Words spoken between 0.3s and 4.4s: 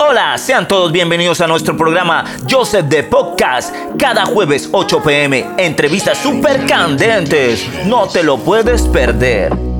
sean todos bienvenidos a nuestro programa Joseph de Podcast. Cada